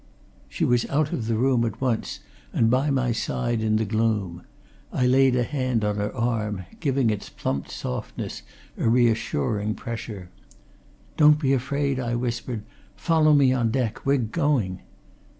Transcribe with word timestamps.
She 0.49 0.65
was 0.65 0.87
out 0.89 1.11
of 1.13 1.27
the 1.27 1.35
room 1.37 1.63
at 1.63 1.79
once 1.79 2.21
and 2.51 2.71
by 2.71 2.89
my 2.89 3.11
side 3.11 3.61
in 3.61 3.75
the 3.75 3.85
gloom. 3.85 4.41
I 4.91 5.05
laid 5.05 5.35
a 5.35 5.43
hand 5.43 5.85
on 5.85 5.97
her 5.97 6.11
arm, 6.15 6.65
giving 6.79 7.11
its 7.11 7.29
plump 7.29 7.69
softness 7.69 8.41
a 8.79 8.89
reassuring 8.89 9.75
pressure. 9.75 10.31
"Don't 11.17 11.37
be 11.37 11.53
afraid!" 11.53 11.99
I 11.99 12.15
whispered. 12.15 12.63
"Follow 12.95 13.33
me 13.35 13.53
on 13.53 13.69
deck. 13.69 14.03
We're 14.03 14.17
going." 14.17 14.79